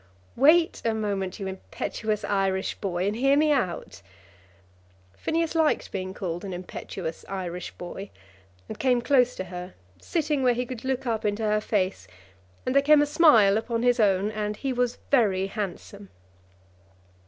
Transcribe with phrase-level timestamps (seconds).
[0.35, 4.01] "Wait a moment, you impetuous Irish boy, and hear me out."
[5.15, 8.09] Phineas liked being called an impetuous Irish boy,
[8.67, 12.07] and came close to her, sitting where he could look up into her face;
[12.65, 16.09] and there came a smile upon his own, and he was very handsome.